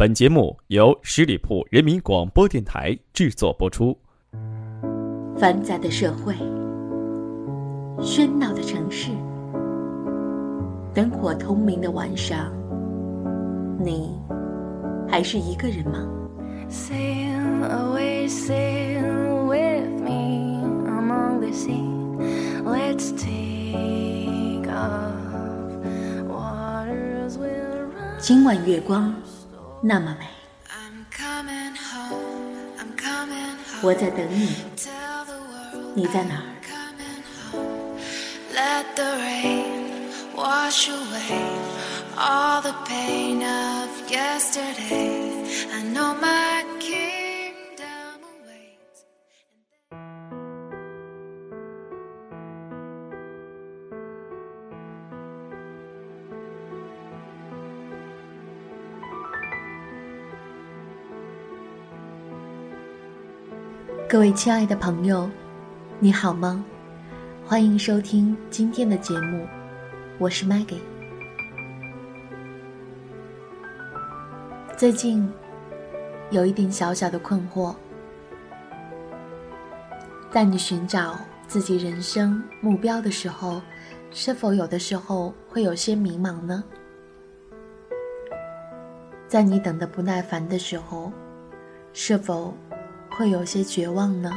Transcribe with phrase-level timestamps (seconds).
[0.00, 3.94] 本节目由十里铺人民广播电台制作播出。
[5.36, 6.32] 繁杂的社会，
[7.98, 9.10] 喧闹的城市，
[10.94, 12.50] 灯火通明的晚上，
[13.78, 14.18] 你
[15.06, 16.08] 还是一个人吗？
[28.18, 29.12] 今晚月光
[29.82, 30.26] 那么美，
[33.82, 34.56] 我在等你，
[35.94, 36.44] 你在哪儿？
[64.10, 65.30] 各位亲爱的朋友，
[66.00, 66.64] 你好吗？
[67.46, 69.46] 欢迎收听今天的节目，
[70.18, 70.80] 我是 Maggie。
[74.76, 75.32] 最近
[76.30, 77.72] 有一点小小的困惑，
[80.28, 81.16] 在你寻找
[81.46, 83.62] 自己人生目标的时候，
[84.10, 86.64] 是否有的时候会有些迷茫呢？
[89.28, 91.12] 在你等的不耐烦的时候，
[91.92, 92.52] 是否？
[93.20, 94.32] 会有些绝望呢。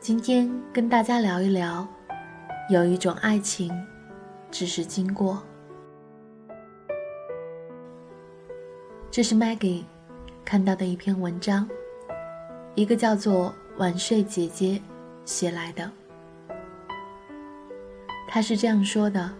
[0.00, 1.86] 今天跟大家聊一聊，
[2.68, 3.72] 有一种爱情，
[4.50, 5.40] 只是经过。
[9.12, 9.84] 这是 Maggie
[10.44, 11.68] 看到的一篇文章，
[12.74, 14.82] 一个叫做晚睡姐姐
[15.24, 15.88] 写来的。
[18.26, 19.30] 她是这样说的：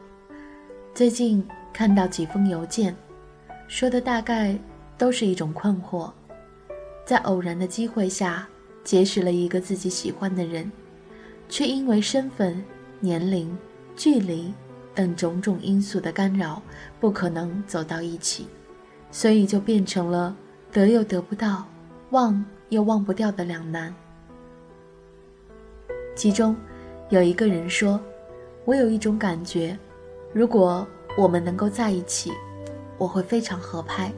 [0.95, 2.95] 最近看到几封邮件，
[3.67, 4.57] 说的大概
[4.97, 6.13] 都是一种困惑。
[7.09, 8.47] 在偶然的机会下，
[8.85, 10.71] 结识了一个自己喜欢的人，
[11.49, 12.63] 却因为身份、
[13.01, 13.57] 年龄、
[13.97, 14.53] 距离
[14.95, 16.61] 等种种因素的干扰，
[17.01, 18.47] 不可能走到一起，
[19.11, 20.37] 所以就变成了
[20.71, 21.67] 得又得不到，
[22.11, 23.95] 忘又忘不掉的两难。
[26.15, 26.55] 其中，
[27.09, 27.99] 有一个人说
[28.67, 29.79] ：“我有一种感觉，
[30.35, 32.31] 如果我们能够在一起，
[32.99, 34.13] 我会非常合拍。”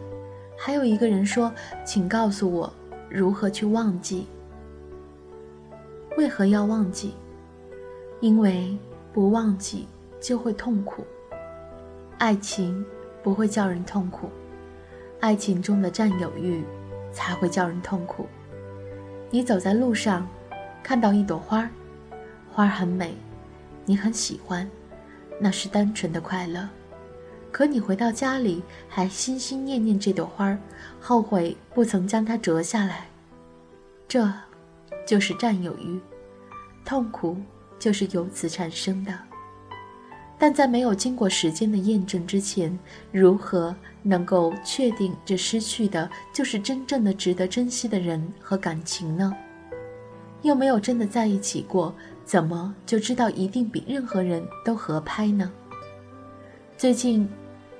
[0.59, 1.55] 还有一个人说
[1.87, 2.71] ：“请告诉我。”
[3.11, 4.29] 如何去忘记？
[6.17, 7.15] 为何要忘记？
[8.21, 8.79] 因为
[9.13, 9.89] 不忘记
[10.21, 11.05] 就会痛苦。
[12.19, 12.85] 爱情
[13.23, 14.31] 不会叫人痛苦，
[15.19, 16.63] 爱情中的占有欲
[17.11, 18.27] 才会叫人痛苦。
[19.31, 20.29] 你走在路上，
[20.83, 21.71] 看到一朵花儿，
[22.53, 23.15] 花儿很美，
[23.85, 24.71] 你很喜欢，
[25.41, 26.69] 那是单纯的快乐。
[27.51, 30.59] 可你回到家里，还心心念念这朵花儿，
[31.01, 33.07] 后悔不曾将它折下来。
[34.07, 34.33] 这，
[35.07, 36.01] 就是占有欲，
[36.85, 37.37] 痛苦
[37.79, 39.13] 就是由此产生的。
[40.39, 42.79] 但在没有经过时间的验证之前，
[43.13, 49.37] 如何能够确定这失去的就是真正的值得珍惜的人和感情呢？
[50.43, 51.95] 又没有真的在一起过，
[52.25, 55.53] 怎么就知道一定比任何人都合拍呢？
[56.81, 57.29] 最近。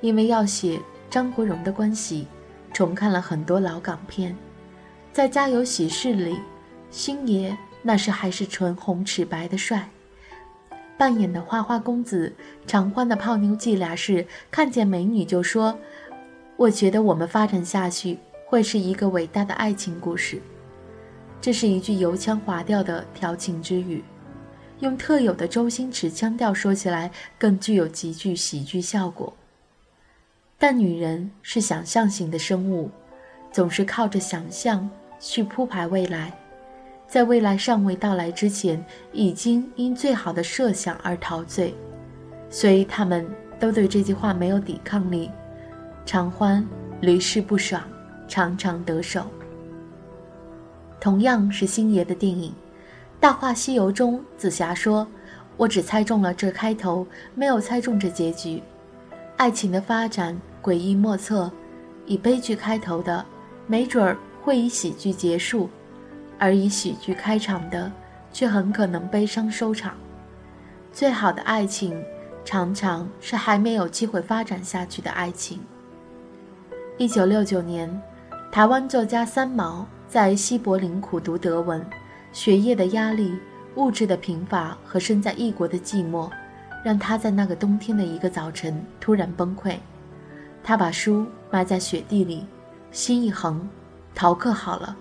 [0.03, 0.79] 因为要写
[1.09, 2.27] 张国荣的关系，
[2.71, 4.37] 重看了很多老港片，
[5.11, 6.39] 在《家有喜事》里，
[6.91, 9.89] 星爷那时还是唇红齿白的帅，
[10.99, 12.31] 扮演的花花公子
[12.67, 15.79] 常欢的泡妞伎俩是看见美女就说
[16.57, 20.41] ：“我觉得我们发展下去会是一个伟大的爱情故事。”
[21.41, 24.05] 这是一句油腔滑调的调情之语，
[24.81, 29.33] 用特有的周星驰腔调说起来，更具有极具喜剧效果。
[30.59, 32.91] 但女人是想象型的生物，
[33.53, 34.89] 总是靠着想象
[35.19, 36.33] 去铺排未来，
[37.07, 41.75] 在未来尚未到来之前，已经因最好的设想而陶醉，
[42.49, 43.27] 所以他们
[43.59, 45.31] 都对这句话没有抵抗力。
[46.07, 46.67] 常欢
[47.03, 47.83] 屡试不爽，
[48.27, 49.27] 常常得手。
[50.99, 52.51] 同样是星爷的电影
[53.21, 55.07] 《大话西游》中，紫霞说
[55.59, 58.63] ：“我只猜中了这开头，没有猜中这结局。”
[59.37, 60.37] 爱情的发展。
[60.63, 61.51] 诡异莫测，
[62.05, 63.25] 以悲剧开头的，
[63.67, 65.67] 没准儿会以喜剧结束；
[66.39, 67.91] 而以喜剧开场的，
[68.31, 69.95] 却很可能悲伤收场。
[70.93, 71.99] 最好的爱情，
[72.45, 75.61] 常常是还没有机会发展下去的爱情。
[76.99, 77.91] 一九六九年，
[78.53, 81.83] 台湾作家三毛在西柏林苦读德文，
[82.33, 83.37] 学业的压力、
[83.75, 86.31] 物质的贫乏和身在异国的寂寞，
[86.85, 89.77] 让他在那个冬天的一个早晨突然崩溃。
[90.63, 92.47] 他把书埋在雪地里，
[92.93, 93.69] 心一横，
[94.15, 94.97] 逃课好了，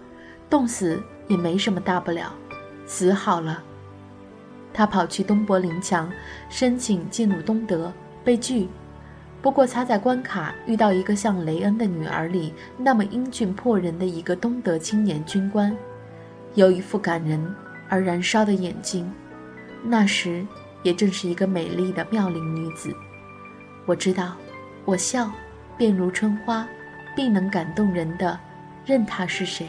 [0.49, 2.33] 冻死也没什么大不了，
[2.85, 3.61] 死好了。
[4.73, 6.09] 他跑去东柏林墙
[6.49, 7.91] 申请进入东德，
[8.23, 8.69] 被拒。
[9.41, 15.75] 不过他在关卡遇到一个像雷恩的女儿里那么英俊破人的一个东德青年军官，
[16.55, 17.55] 有一副感人
[17.87, 19.11] 而燃烧的眼睛，
[19.83, 20.45] 那时
[20.83, 22.95] 也正是一个美丽的妙龄女子。
[23.85, 24.35] 我知道，
[24.85, 25.31] 我笑，
[25.77, 26.67] 便如春花，
[27.15, 28.39] 必能感动人的，
[28.85, 29.67] 任他是谁。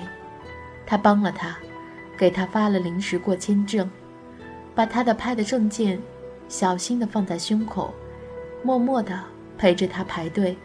[0.86, 1.56] 他帮了他，
[2.16, 3.88] 给他发了临时过签证，
[4.74, 6.00] 把他的拍的证件
[6.48, 7.94] 小心地放在胸口，
[8.62, 9.18] 默默地。
[9.58, 10.56] 陪着他排队，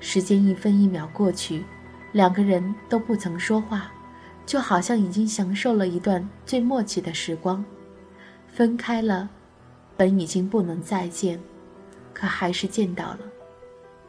[0.00, 1.62] 时间一分一秒过去，
[2.12, 3.92] 两个人都不曾说话，
[4.50, 7.64] 就好像已经享受了一段最默契的时光。
[8.48, 9.30] 分开了，
[9.96, 11.38] 本已经不能再见，
[12.12, 13.20] 可还是见到了。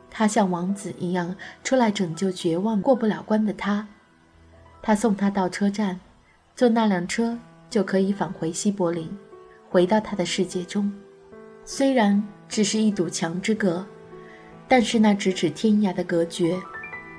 [0.10, 3.88] 他像王子一样出来拯救绝望过不了关的他。
[4.82, 6.00] 他送他到车站，
[6.56, 7.38] 坐那辆车
[7.70, 9.16] 就可以返回西柏林，
[9.70, 10.92] 回到他的世界中。
[11.64, 13.86] 虽然只是一堵墙之隔。
[14.68, 16.60] 但是那咫尺天涯的隔绝，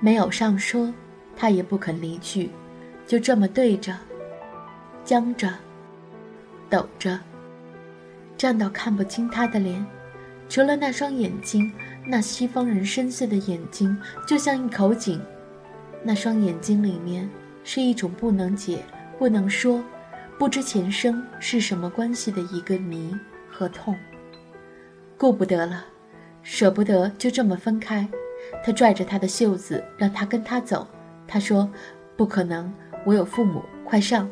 [0.01, 0.93] 没有上说，
[1.37, 2.51] 他也不肯离去，
[3.07, 3.95] 就这么对着，
[5.05, 5.53] 僵着，
[6.71, 7.19] 抖着，
[8.37, 9.85] 站到看不清他的脸，
[10.49, 11.73] 除了那双眼睛，
[12.07, 13.97] 那西方人深邃的眼睛，
[14.27, 15.21] 就像一口井，
[16.03, 17.29] 那双眼睛里面
[17.65, 18.85] 是一种不能解、
[19.19, 19.85] 不能说、
[20.39, 23.15] 不知前生是什么关系的一个谜
[23.51, 23.95] 和痛，
[25.19, 25.85] 顾不得了。
[26.45, 28.09] 舍不得就这么分开，
[28.65, 30.85] 他拽着他的袖子，让他跟他走。
[31.29, 31.71] 他说
[32.19, 32.73] ：“不可能，
[33.05, 34.31] 我有父母，快上。”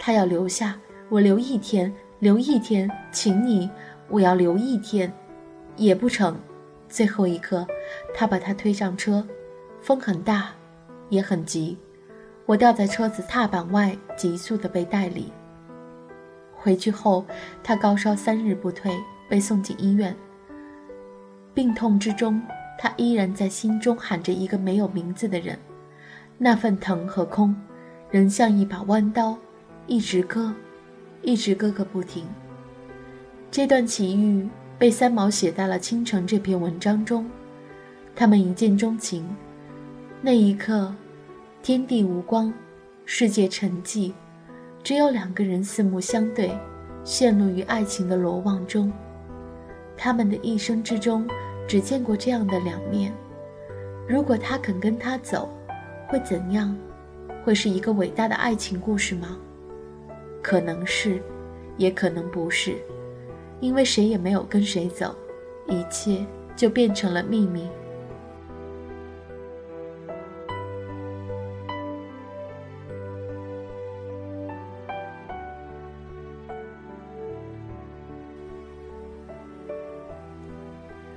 [0.00, 0.78] 他要留下，
[1.08, 3.68] 我留一天，留一天，请你，
[4.08, 5.12] 我要留一天，
[5.76, 6.38] 也不成。
[6.88, 7.66] 最后一刻，
[8.14, 9.26] 他把他推上车，
[9.80, 10.50] 风很大，
[11.08, 11.76] 也很急。
[12.46, 15.32] 我掉在车子踏板外，急速的被带离。
[16.54, 17.24] 回去后，
[17.62, 18.96] 他高烧三日不退，
[19.28, 20.14] 被送进医院。
[21.52, 22.40] 病痛之中，
[22.78, 25.58] 他依然在心中喊着一个没有名字的人，
[26.38, 27.54] 那份疼和空，
[28.10, 29.36] 仍像一把弯刀，
[29.86, 30.52] 一直割，
[31.22, 32.24] 一直割个不停。
[33.50, 37.28] 这段奇遇被三毛写在了《倾城》这篇文章中。
[38.14, 39.24] 他们一见钟情，
[40.20, 40.94] 那一刻，
[41.62, 42.52] 天地无光，
[43.04, 44.12] 世界沉寂，
[44.82, 46.50] 只有两个人四目相对，
[47.04, 48.92] 陷入于爱情的罗网中。
[49.96, 51.26] 他们的一生之中。
[51.68, 53.12] 只见过这样的两面，
[54.08, 55.50] 如果他肯跟他走，
[56.06, 56.74] 会怎样？
[57.48, 59.38] 会是一个伟大的爱情故事吗？
[60.42, 61.18] 可能是，
[61.78, 62.76] 也可能不是，
[63.58, 65.16] 因为谁也没有跟谁走，
[65.66, 67.66] 一切就变成了秘密。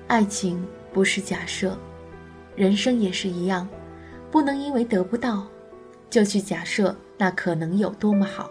[0.08, 1.78] 爱情不是假设，
[2.56, 3.68] 人生也是一样，
[4.32, 5.46] 不能因为得不到，
[6.12, 8.50] 就去假设那可能有多么好，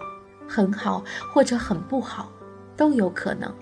[0.49, 2.33] 很好或者很不好，
[2.77, 3.55] 都有可能。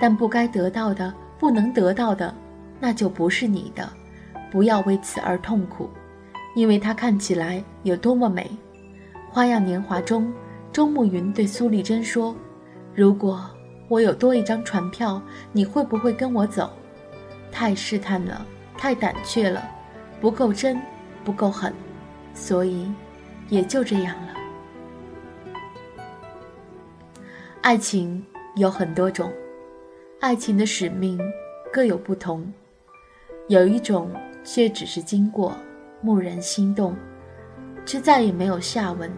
[0.00, 2.34] 但不该得到的，不能得到的，
[2.80, 3.88] 那就不是你的，
[4.50, 5.88] 不要为此而痛苦，
[6.56, 8.50] 因为它看起来有多么美。
[9.32, 10.32] 《花样年华》中，
[10.72, 12.34] 周慕云对苏丽珍说
[12.94, 13.48] ：“如果
[13.88, 16.70] 我有多一张船票，你会不会跟我走？”
[17.52, 18.44] 太试探了，
[18.76, 19.62] 太胆怯了，
[20.20, 20.80] 不够真，
[21.24, 21.72] 不够狠，
[22.34, 22.92] 所以
[23.54, 24.34] 也就这样了。
[27.60, 28.24] 爱情
[28.56, 29.32] 有很多种，
[30.20, 31.20] 爱情的使命
[31.72, 32.52] 各有不同，
[33.46, 34.10] 有一种
[34.42, 35.56] 却只是经过，
[36.02, 36.96] 蓦然心动，
[37.86, 39.08] 却再也没有下文。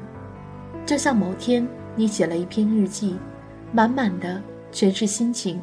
[0.85, 3.17] 就像某天你写了一篇日记，
[3.73, 5.59] 满满的全是心情。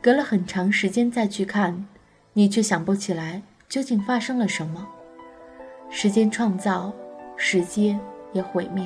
[0.00, 1.84] 隔了很长时间再去看，
[2.32, 4.86] 你却想不起来究竟发生了什么。
[5.90, 6.92] 时间创造，
[7.40, 7.98] 时间
[8.32, 8.84] 也毁灭；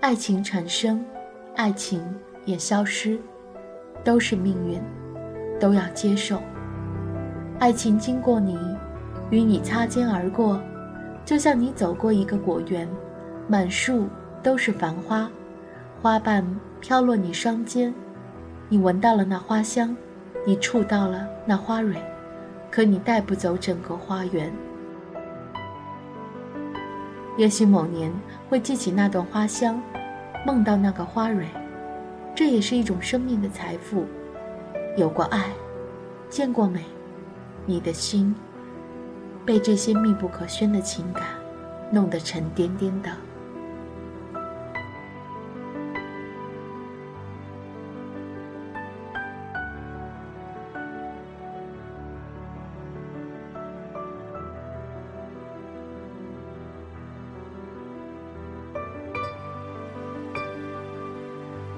[0.00, 1.04] 爱情产生，
[1.56, 2.02] 爱情
[2.44, 3.18] 也消失，
[4.04, 4.80] 都是命运，
[5.58, 6.40] 都要接受。
[7.58, 8.56] 爱情经过你，
[9.28, 10.60] 与你擦肩而过，
[11.24, 12.88] 就像你走过一个果园，
[13.48, 14.06] 满树
[14.40, 15.28] 都是繁花，
[16.00, 16.46] 花瓣
[16.80, 17.92] 飘落你双肩，
[18.68, 19.94] 你闻到了那花香。
[20.46, 21.96] 你触到了那花蕊，
[22.70, 24.52] 可你带不走整个花园。
[27.36, 28.12] 也许某年
[28.48, 29.82] 会记起那段花香，
[30.46, 31.48] 梦到那个花蕊，
[32.34, 34.06] 这也是一种生命的财富。
[34.96, 35.50] 有过爱，
[36.28, 36.84] 见过美，
[37.66, 38.32] 你的心
[39.44, 41.24] 被这些密不可宣的情感
[41.90, 43.10] 弄得沉甸甸的。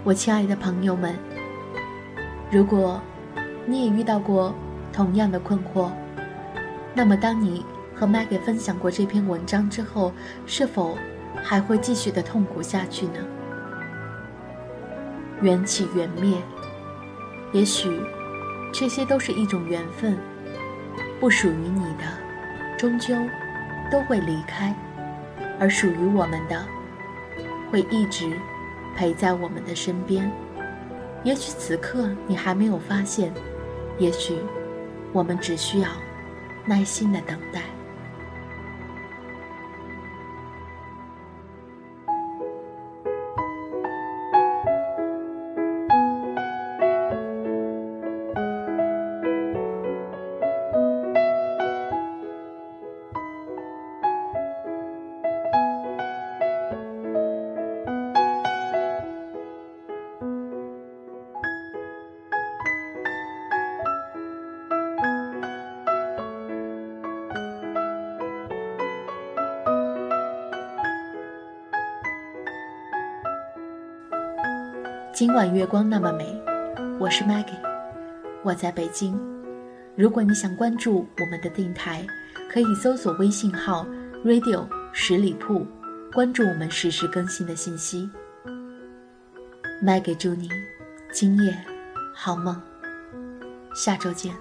[0.06, 1.16] 我亲爱的朋友们，
[2.48, 3.02] 如果
[3.66, 4.54] 你也遇到过
[4.92, 5.90] 同样的困惑，
[6.94, 10.12] 那么当你和 Maggie 分享过这篇文章之后，
[10.46, 10.96] 是否
[11.42, 13.14] 还会继续的痛苦下去呢？
[15.40, 16.40] 缘起缘灭，
[17.50, 18.00] 也许
[18.72, 20.16] 这些都是一种缘分，
[21.18, 22.04] 不属于你的，
[22.78, 23.12] 终究
[23.90, 24.72] 都会离开，
[25.58, 26.64] 而属于我们的，
[27.72, 28.30] 会一直。
[28.97, 30.31] 陪在我们的身边，
[31.23, 33.33] 也许此刻你还没有发现，
[33.99, 34.35] 也许
[35.12, 35.88] 我们只需要
[36.65, 37.75] 耐心的等待。
[75.16, 76.26] 今晚月光那么美，
[77.00, 77.58] 我是 Maggie，
[78.44, 79.18] 我在北京。
[79.96, 82.06] 如果你想关注我们的电台，
[82.50, 83.87] 可以搜索微信号
[84.23, 85.66] Radio 十里铺，
[86.12, 88.11] 关注我们实时更新的信息。
[89.82, 90.50] Maggie 祝你
[91.14, 91.56] 今夜
[92.14, 92.61] 好梦，
[93.75, 94.35] 下周见。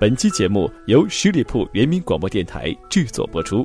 [0.00, 3.64] 本期节目由十里铺人民广播电台制作播出。